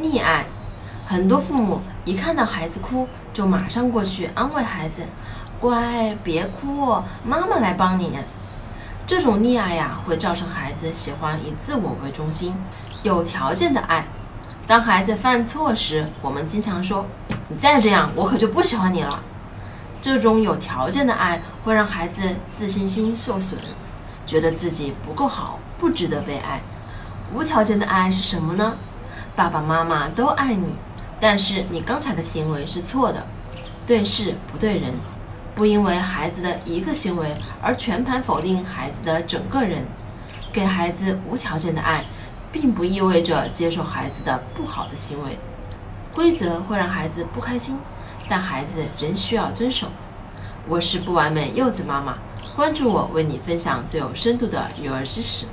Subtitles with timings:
[0.00, 0.46] 溺爱。
[1.06, 5.02] 很多父母一看到孩子哭，就马上过去安慰孩子
[5.60, 8.18] ：“乖，别哭，妈妈来帮你。”
[9.06, 12.56] 这种溺爱呀，会造成孩子喜欢以自我为中心。
[13.02, 14.06] 有条件的爱，
[14.66, 17.04] 当孩子犯错时，我们经常说
[17.48, 19.22] ：“你再这样，我可就不喜欢你了。”
[20.00, 23.58] 这种有条件的爱会让孩子自信心受损，
[24.24, 26.62] 觉得自己不够好，不值得被爱。
[27.34, 28.74] 无条件的爱是什么呢？
[29.36, 30.76] 爸爸妈妈都爱你。
[31.20, 33.24] 但是你刚才的行为是错的，
[33.86, 34.94] 对事不对人，
[35.54, 39.84] 不因为孩子的一个行为而全盘否定孩子的整个人。
[40.52, 42.04] 给孩子无条件的爱，
[42.52, 45.38] 并不意味着接受孩子的不好的行为。
[46.14, 47.76] 规则会让孩子不开心，
[48.28, 49.88] 但孩子仍需要遵守。
[50.68, 52.18] 我是不完美柚子妈妈，
[52.54, 55.46] 关注我，为你分享最有深度的育儿知识。